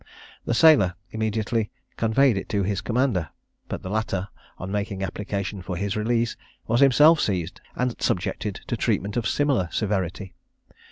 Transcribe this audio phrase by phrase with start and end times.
[0.45, 3.29] The sailor immediately conveyed it to his commander;
[3.67, 6.35] but the latter on making application for his release
[6.65, 10.33] was himself seized and subjected to treatment of similar severity.